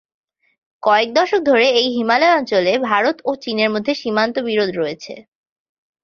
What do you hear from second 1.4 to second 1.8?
ধরে